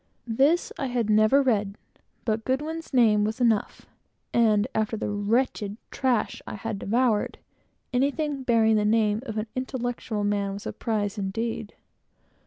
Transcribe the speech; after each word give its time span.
This 0.25 0.73
I 0.79 0.87
had 0.87 1.11
never 1.11 1.43
read, 1.43 1.77
but 2.25 2.43
Godwin's 2.43 2.91
name 2.91 3.23
was 3.23 3.39
enough, 3.39 3.85
and 4.33 4.67
after 4.73 4.97
the 4.97 5.11
wretched 5.11 5.77
trash 5.91 6.41
I 6.47 6.55
had 6.55 6.79
devoured, 6.79 7.37
anything 7.93 8.41
bearing 8.41 8.77
the 8.77 8.83
name 8.83 9.17
of 9.27 9.37
a 9.37 9.43
distinguished 9.45 9.57
intellectual 9.57 10.23
man, 10.23 10.53
was 10.53 10.65
a 10.65 10.73
prize 10.73 11.19
indeed. 11.19 11.75